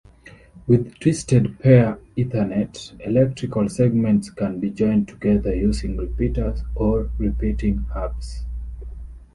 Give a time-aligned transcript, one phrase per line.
[0.65, 8.43] With twisted-pair Ethernet, electrical segments can be joined together using repeaters or repeating hubs.